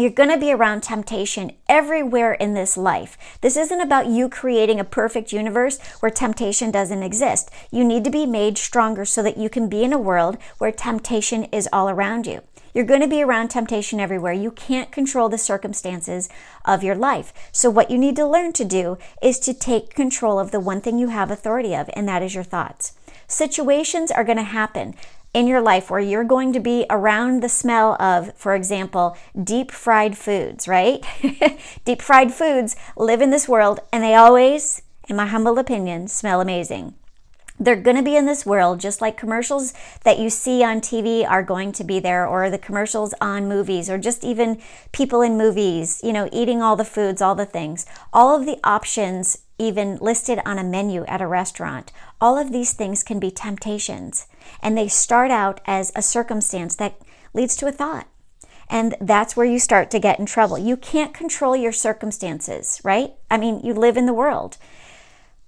You're 0.00 0.10
going 0.10 0.30
to 0.30 0.38
be 0.38 0.52
around 0.52 0.84
temptation 0.84 1.50
everywhere 1.68 2.34
in 2.34 2.54
this 2.54 2.76
life. 2.76 3.18
This 3.40 3.56
isn't 3.56 3.80
about 3.80 4.06
you 4.06 4.28
creating 4.28 4.78
a 4.78 4.84
perfect 4.84 5.32
universe 5.32 5.80
where 5.98 6.08
temptation 6.08 6.70
doesn't 6.70 7.02
exist. 7.02 7.50
You 7.72 7.82
need 7.82 8.04
to 8.04 8.10
be 8.10 8.24
made 8.24 8.58
stronger 8.58 9.04
so 9.04 9.24
that 9.24 9.36
you 9.36 9.50
can 9.50 9.68
be 9.68 9.82
in 9.82 9.92
a 9.92 9.98
world 9.98 10.38
where 10.58 10.70
temptation 10.70 11.46
is 11.46 11.68
all 11.72 11.88
around 11.88 12.28
you. 12.28 12.42
You're 12.72 12.84
going 12.84 13.00
to 13.00 13.08
be 13.08 13.24
around 13.24 13.48
temptation 13.48 13.98
everywhere. 13.98 14.32
You 14.32 14.52
can't 14.52 14.92
control 14.92 15.28
the 15.28 15.36
circumstances 15.36 16.28
of 16.64 16.84
your 16.84 16.94
life. 16.94 17.32
So, 17.50 17.68
what 17.68 17.90
you 17.90 17.98
need 17.98 18.14
to 18.16 18.26
learn 18.26 18.52
to 18.52 18.64
do 18.64 18.98
is 19.20 19.40
to 19.40 19.52
take 19.52 19.94
control 19.94 20.38
of 20.38 20.52
the 20.52 20.60
one 20.60 20.80
thing 20.80 20.96
you 20.98 21.08
have 21.08 21.28
authority 21.28 21.74
of, 21.74 21.90
and 21.94 22.06
that 22.06 22.22
is 22.22 22.36
your 22.36 22.44
thoughts. 22.44 22.92
Situations 23.26 24.12
are 24.12 24.22
going 24.22 24.38
to 24.38 24.44
happen 24.44 24.94
in 25.38 25.46
your 25.46 25.60
life 25.60 25.88
where 25.88 26.00
you're 26.00 26.24
going 26.24 26.52
to 26.52 26.58
be 26.58 26.84
around 26.90 27.44
the 27.44 27.48
smell 27.48 27.94
of, 28.02 28.34
for 28.34 28.56
example, 28.56 29.16
deep 29.40 29.70
fried 29.70 30.18
foods, 30.18 30.66
right? 30.66 31.06
deep 31.84 32.02
fried 32.02 32.34
foods 32.34 32.74
live 32.96 33.22
in 33.22 33.30
this 33.30 33.48
world 33.48 33.78
and 33.92 34.02
they 34.02 34.16
always, 34.16 34.82
in 35.08 35.14
my 35.14 35.26
humble 35.26 35.56
opinion, 35.56 36.08
smell 36.08 36.40
amazing. 36.40 36.92
They're 37.60 37.76
going 37.76 37.96
to 37.96 38.02
be 38.02 38.16
in 38.16 38.26
this 38.26 38.46
world 38.46 38.78
just 38.78 39.00
like 39.00 39.16
commercials 39.16 39.74
that 40.04 40.18
you 40.18 40.30
see 40.30 40.62
on 40.62 40.80
TV 40.80 41.28
are 41.28 41.42
going 41.42 41.72
to 41.72 41.84
be 41.84 41.98
there, 41.98 42.26
or 42.26 42.50
the 42.50 42.58
commercials 42.58 43.14
on 43.20 43.48
movies, 43.48 43.90
or 43.90 43.98
just 43.98 44.22
even 44.22 44.60
people 44.92 45.22
in 45.22 45.36
movies, 45.36 46.00
you 46.04 46.12
know, 46.12 46.28
eating 46.32 46.62
all 46.62 46.76
the 46.76 46.84
foods, 46.84 47.20
all 47.20 47.34
the 47.34 47.46
things. 47.46 47.84
All 48.12 48.34
of 48.34 48.46
the 48.46 48.58
options, 48.62 49.38
even 49.58 49.96
listed 49.96 50.40
on 50.46 50.58
a 50.58 50.64
menu 50.64 51.04
at 51.06 51.20
a 51.20 51.26
restaurant, 51.26 51.90
all 52.20 52.38
of 52.38 52.52
these 52.52 52.72
things 52.72 53.02
can 53.02 53.18
be 53.18 53.30
temptations. 53.30 54.28
And 54.62 54.78
they 54.78 54.86
start 54.86 55.32
out 55.32 55.60
as 55.66 55.90
a 55.96 56.02
circumstance 56.02 56.76
that 56.76 57.00
leads 57.34 57.56
to 57.56 57.66
a 57.66 57.72
thought. 57.72 58.06
And 58.70 58.94
that's 59.00 59.36
where 59.36 59.46
you 59.46 59.58
start 59.58 59.90
to 59.90 59.98
get 59.98 60.18
in 60.18 60.26
trouble. 60.26 60.58
You 60.58 60.76
can't 60.76 61.14
control 61.14 61.56
your 61.56 61.72
circumstances, 61.72 62.80
right? 62.84 63.14
I 63.30 63.38
mean, 63.38 63.60
you 63.64 63.72
live 63.72 63.96
in 63.96 64.06
the 64.06 64.14
world. 64.14 64.58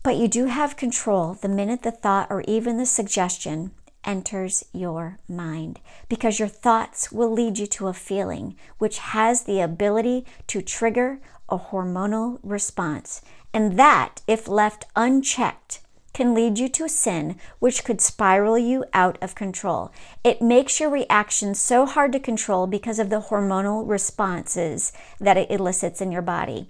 But 0.03 0.17
you 0.17 0.29
do 0.29 0.47
have 0.47 0.77
control 0.77 1.35
the 1.35 1.49
minute 1.49 1.83
the 1.83 1.91
thought 1.91 2.29
or 2.31 2.43
even 2.49 2.79
the 2.79 2.87
suggestion 2.87 3.73
enters 4.03 4.65
your 4.73 5.19
mind 5.29 5.79
because 6.09 6.39
your 6.39 6.49
thoughts 6.49 7.13
will 7.13 7.31
lead 7.31 7.59
you 7.59 7.67
to 7.67 7.89
a 7.89 7.93
feeling 7.93 8.57
which 8.79 8.99
has 8.99 9.43
the 9.43 9.61
ability 9.61 10.25
to 10.47 10.63
trigger 10.63 11.21
a 11.51 11.59
hormonal 11.59 12.39
response. 12.43 13.21
And 13.53 13.79
that, 13.79 14.23
if 14.27 14.49
left 14.49 14.87
unchecked, 14.97 15.81
can 16.13 16.35
lead 16.35 16.59
you 16.59 16.69
to 16.69 16.85
a 16.85 16.89
sin, 16.89 17.37
which 17.59 17.85
could 17.85 18.01
spiral 18.01 18.59
you 18.59 18.85
out 18.93 19.19
of 19.21 19.35
control. 19.35 19.93
It 20.25 20.43
makes 20.43 20.81
your 20.81 20.91
reaction 20.91 21.55
so 21.55 21.87
hard 21.87 22.13
to 22.13 22.21
control 22.21 22.67
because 22.67 22.99
of 22.99 23.11
the 23.11 23.21
hormonal 23.21 23.89
responses 23.89 24.93
that 25.21 25.37
it 25.37 25.51
elicits 25.51 26.01
in 26.01 26.11
your 26.11 26.23
body. 26.23 26.69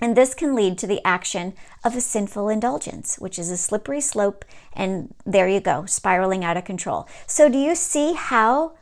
And 0.00 0.16
this 0.16 0.34
can 0.34 0.54
lead 0.54 0.78
to 0.78 0.86
the 0.86 1.04
action 1.04 1.54
of 1.84 1.96
a 1.96 2.00
sinful 2.00 2.48
indulgence, 2.48 3.18
which 3.18 3.38
is 3.38 3.50
a 3.50 3.56
slippery 3.56 4.00
slope, 4.00 4.44
and 4.72 5.14
there 5.26 5.48
you 5.48 5.60
go, 5.60 5.86
spiraling 5.86 6.44
out 6.44 6.56
of 6.56 6.64
control. 6.64 7.08
So, 7.26 7.48
do 7.48 7.58
you 7.58 7.74
see 7.74 8.12
how 8.12 8.76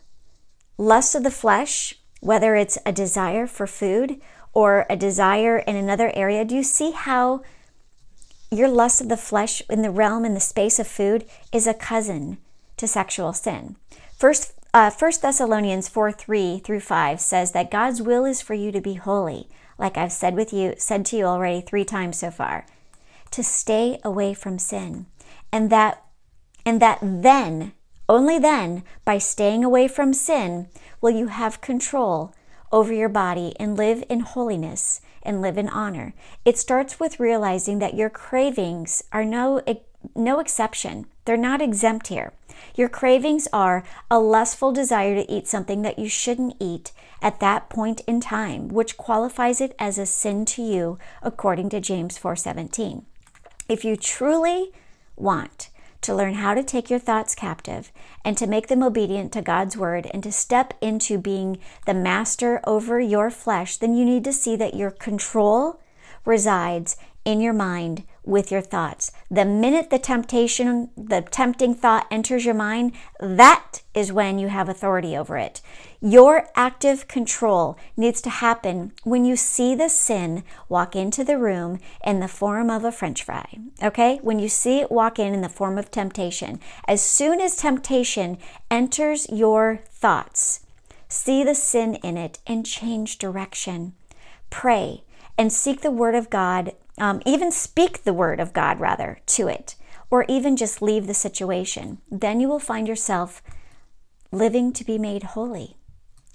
lust 0.76 1.14
of 1.14 1.22
the 1.22 1.30
flesh, 1.30 1.94
whether 2.20 2.54
it's 2.54 2.78
a 2.84 2.92
desire 2.92 3.46
for 3.46 3.66
food 3.66 4.20
or 4.52 4.86
a 4.90 4.96
desire 4.96 5.58
in 5.58 5.76
another 5.76 6.12
area, 6.14 6.44
do 6.44 6.54
you 6.54 6.62
see 6.62 6.90
how 6.90 7.42
your 8.50 8.68
lust 8.68 9.00
of 9.00 9.08
the 9.08 9.16
flesh 9.16 9.62
in 9.68 9.82
the 9.82 9.90
realm 9.90 10.24
in 10.24 10.34
the 10.34 10.40
space 10.40 10.78
of 10.78 10.86
food 10.86 11.24
is 11.52 11.66
a 11.66 11.74
cousin 11.74 12.38
to 12.76 12.86
sexual 12.86 13.32
sin. 13.32 13.76
First, 14.16 14.52
uh, 14.72 14.90
1 14.90 15.12
Thessalonians 15.22 15.88
4 15.88 16.12
3 16.12 16.58
through 16.58 16.80
5 16.80 17.20
says 17.20 17.52
that 17.52 17.70
God's 17.70 18.02
will 18.02 18.24
is 18.24 18.42
for 18.42 18.54
you 18.54 18.70
to 18.72 18.80
be 18.80 18.94
holy, 18.94 19.48
like 19.78 19.96
I've 19.96 20.12
said 20.12 20.34
with 20.34 20.52
you, 20.52 20.74
said 20.78 21.04
to 21.06 21.16
you 21.16 21.24
already 21.24 21.60
three 21.60 21.84
times 21.84 22.18
so 22.18 22.30
far, 22.30 22.66
to 23.30 23.42
stay 23.42 23.98
away 24.04 24.34
from 24.34 24.58
sin. 24.58 25.06
And 25.52 25.70
that 25.70 26.02
and 26.64 26.82
that 26.82 26.98
then, 27.00 27.72
only 28.08 28.38
then, 28.38 28.82
by 29.04 29.18
staying 29.18 29.62
away 29.62 29.86
from 29.86 30.12
sin, 30.12 30.68
will 31.00 31.10
you 31.10 31.28
have 31.28 31.60
control 31.60 32.34
over 32.72 32.92
your 32.92 33.08
body 33.08 33.54
and 33.58 33.76
live 33.76 34.02
in 34.08 34.20
holiness 34.20 35.00
and 35.22 35.42
live 35.42 35.58
in 35.58 35.68
honor. 35.68 36.14
It 36.44 36.58
starts 36.58 37.00
with 37.00 37.20
realizing 37.20 37.78
that 37.78 37.94
your 37.94 38.10
cravings 38.10 39.02
are 39.12 39.24
no, 39.24 39.60
no 40.14 40.40
exception. 40.40 41.06
They're 41.24 41.36
not 41.36 41.62
exempt 41.62 42.08
here. 42.08 42.32
Your 42.74 42.88
cravings 42.88 43.48
are 43.52 43.84
a 44.10 44.18
lustful 44.18 44.72
desire 44.72 45.14
to 45.14 45.30
eat 45.30 45.48
something 45.48 45.82
that 45.82 45.98
you 45.98 46.08
shouldn't 46.08 46.56
eat 46.60 46.92
at 47.22 47.40
that 47.40 47.68
point 47.68 48.02
in 48.06 48.20
time, 48.20 48.68
which 48.68 48.96
qualifies 48.96 49.60
it 49.60 49.74
as 49.78 49.98
a 49.98 50.06
sin 50.06 50.44
to 50.46 50.62
you 50.62 50.98
according 51.22 51.70
to 51.70 51.80
James 51.80 52.18
4:17. 52.18 53.04
If 53.68 53.84
you 53.84 53.96
truly 53.96 54.72
want 55.16 55.70
to 56.02 56.14
learn 56.14 56.34
how 56.34 56.54
to 56.54 56.62
take 56.62 56.88
your 56.88 57.00
thoughts 57.00 57.34
captive 57.34 57.90
and 58.24 58.36
to 58.38 58.46
make 58.46 58.68
them 58.68 58.82
obedient 58.82 59.32
to 59.32 59.42
God's 59.42 59.76
word 59.76 60.08
and 60.12 60.22
to 60.22 60.30
step 60.30 60.74
into 60.80 61.18
being 61.18 61.58
the 61.84 61.94
master 61.94 62.60
over 62.64 63.00
your 63.00 63.30
flesh, 63.30 63.76
then 63.76 63.96
you 63.96 64.04
need 64.04 64.22
to 64.24 64.32
see 64.32 64.54
that 64.56 64.74
your 64.74 64.90
control 64.90 65.80
resides 66.24 66.96
in 67.24 67.40
your 67.40 67.52
mind 67.52 68.04
with 68.26 68.50
your 68.50 68.60
thoughts. 68.60 69.12
The 69.30 69.44
minute 69.44 69.88
the 69.88 69.98
temptation, 69.98 70.90
the 70.96 71.22
tempting 71.22 71.74
thought 71.74 72.06
enters 72.10 72.44
your 72.44 72.54
mind, 72.54 72.92
that 73.20 73.82
is 73.94 74.12
when 74.12 74.38
you 74.38 74.48
have 74.48 74.68
authority 74.68 75.16
over 75.16 75.38
it. 75.38 75.62
Your 76.00 76.48
active 76.54 77.08
control 77.08 77.78
needs 77.96 78.20
to 78.22 78.30
happen 78.30 78.92
when 79.04 79.24
you 79.24 79.36
see 79.36 79.74
the 79.74 79.88
sin 79.88 80.42
walk 80.68 80.94
into 80.94 81.24
the 81.24 81.38
room 81.38 81.78
in 82.04 82.20
the 82.20 82.28
form 82.28 82.68
of 82.68 82.84
a 82.84 82.92
french 82.92 83.22
fry. 83.22 83.46
Okay? 83.82 84.18
When 84.22 84.38
you 84.38 84.48
see 84.48 84.80
it 84.80 84.90
walk 84.90 85.18
in 85.18 85.32
in 85.32 85.40
the 85.40 85.48
form 85.48 85.78
of 85.78 85.90
temptation. 85.90 86.60
As 86.86 87.00
soon 87.00 87.40
as 87.40 87.56
temptation 87.56 88.38
enters 88.70 89.28
your 89.30 89.80
thoughts, 89.88 90.60
see 91.08 91.44
the 91.44 91.54
sin 91.54 91.94
in 91.96 92.16
it 92.16 92.40
and 92.46 92.66
change 92.66 93.18
direction. 93.18 93.94
Pray 94.50 95.04
and 95.38 95.52
seek 95.52 95.80
the 95.80 95.90
word 95.90 96.14
of 96.14 96.30
God 96.30 96.72
um, 96.98 97.20
even 97.26 97.50
speak 97.50 98.04
the 98.04 98.12
word 98.12 98.40
of 98.40 98.52
God, 98.52 98.80
rather, 98.80 99.20
to 99.26 99.48
it, 99.48 99.76
or 100.10 100.24
even 100.28 100.56
just 100.56 100.82
leave 100.82 101.06
the 101.06 101.14
situation. 101.14 101.98
Then 102.10 102.40
you 102.40 102.48
will 102.48 102.58
find 102.58 102.88
yourself 102.88 103.42
living 104.32 104.72
to 104.72 104.84
be 104.84 104.98
made 104.98 105.22
holy, 105.22 105.76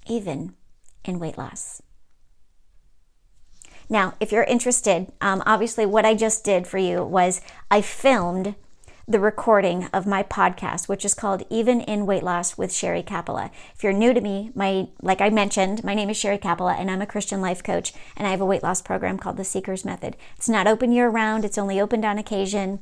even 0.06 0.54
in 1.04 1.18
weight 1.18 1.38
loss. 1.38 1.82
Now, 3.88 4.14
if 4.20 4.32
you're 4.32 4.44
interested, 4.44 5.12
um, 5.20 5.42
obviously, 5.44 5.84
what 5.84 6.06
I 6.06 6.14
just 6.14 6.44
did 6.44 6.66
for 6.66 6.78
you 6.78 7.04
was 7.04 7.40
I 7.70 7.82
filmed 7.82 8.54
the 9.06 9.18
recording 9.18 9.88
of 9.92 10.06
my 10.06 10.22
podcast, 10.22 10.88
which 10.88 11.04
is 11.04 11.14
called 11.14 11.42
Even 11.50 11.80
in 11.80 12.06
Weight 12.06 12.22
Loss 12.22 12.56
with 12.56 12.72
Sherry 12.72 13.02
Capella. 13.02 13.50
If 13.74 13.82
you're 13.82 13.92
new 13.92 14.14
to 14.14 14.20
me, 14.20 14.50
my 14.54 14.88
like 15.00 15.20
I 15.20 15.30
mentioned, 15.30 15.82
my 15.82 15.94
name 15.94 16.10
is 16.10 16.16
Sherry 16.16 16.38
Capella 16.38 16.74
and 16.74 16.90
I'm 16.90 17.02
a 17.02 17.06
Christian 17.06 17.40
life 17.40 17.62
coach 17.62 17.92
and 18.16 18.26
I 18.26 18.30
have 18.30 18.40
a 18.40 18.46
weight 18.46 18.62
loss 18.62 18.80
program 18.80 19.18
called 19.18 19.36
the 19.36 19.44
Seekers 19.44 19.84
Method. 19.84 20.16
It's 20.36 20.48
not 20.48 20.66
open 20.66 20.92
year 20.92 21.08
round, 21.08 21.44
it's 21.44 21.58
only 21.58 21.80
opened 21.80 22.04
on 22.04 22.18
occasion. 22.18 22.80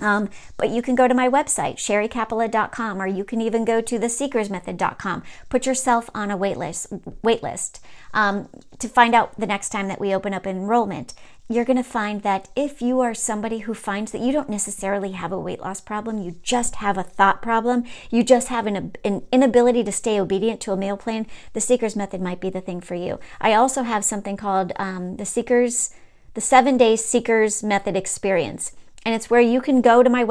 Um, 0.00 0.30
but 0.56 0.70
you 0.70 0.82
can 0.82 0.96
go 0.96 1.06
to 1.06 1.14
my 1.14 1.28
website, 1.28 1.76
sherrycapella.com, 1.76 3.00
or 3.00 3.06
you 3.06 3.24
can 3.24 3.40
even 3.40 3.64
go 3.64 3.80
to 3.80 3.98
theseekersmethod.com. 3.98 5.22
Put 5.48 5.66
yourself 5.66 6.10
on 6.12 6.30
a 6.30 6.36
wait 6.36 6.56
list, 6.56 6.92
wait 7.22 7.42
list 7.42 7.80
um, 8.12 8.48
to 8.78 8.88
find 8.88 9.14
out 9.14 9.38
the 9.38 9.46
next 9.46 9.68
time 9.68 9.88
that 9.88 10.00
we 10.00 10.14
open 10.14 10.34
up 10.34 10.46
enrollment. 10.46 11.14
You're 11.52 11.66
going 11.66 11.76
to 11.76 11.82
find 11.82 12.22
that 12.22 12.48
if 12.56 12.80
you 12.80 13.00
are 13.00 13.12
somebody 13.12 13.58
who 13.58 13.74
finds 13.74 14.10
that 14.12 14.22
you 14.22 14.32
don't 14.32 14.48
necessarily 14.48 15.12
have 15.12 15.32
a 15.32 15.38
weight 15.38 15.60
loss 15.60 15.82
problem, 15.82 16.22
you 16.22 16.36
just 16.42 16.76
have 16.76 16.96
a 16.96 17.02
thought 17.02 17.42
problem, 17.42 17.84
you 18.10 18.24
just 18.24 18.48
have 18.48 18.66
an, 18.66 18.94
an 19.04 19.22
inability 19.30 19.84
to 19.84 19.92
stay 19.92 20.18
obedient 20.18 20.62
to 20.62 20.72
a 20.72 20.78
meal 20.78 20.96
plan, 20.96 21.26
the 21.52 21.60
Seekers 21.60 21.94
Method 21.94 22.22
might 22.22 22.40
be 22.40 22.48
the 22.48 22.62
thing 22.62 22.80
for 22.80 22.94
you. 22.94 23.20
I 23.38 23.52
also 23.52 23.82
have 23.82 24.02
something 24.02 24.38
called 24.38 24.72
um, 24.76 25.18
the 25.18 25.26
Seekers, 25.26 25.90
the 26.32 26.40
Seven 26.40 26.78
Day 26.78 26.96
Seekers 26.96 27.62
Method 27.62 27.96
Experience 27.96 28.72
and 29.04 29.14
it's 29.14 29.28
where 29.28 29.40
you 29.40 29.60
can 29.60 29.80
go 29.80 30.02
to 30.02 30.08
my 30.08 30.22